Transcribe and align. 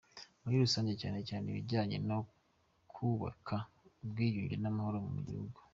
muri 0.41 0.55
rusange, 0.63 0.93
cyane 1.01 1.19
cyane 1.29 1.45
ibijyanye 1.47 1.97
no 2.09 2.19
kubaka 2.93 3.55
ubwiyunge 4.03 4.55
namahoro 4.57 4.97
mu 5.07 5.21
bihugu. 5.29 5.59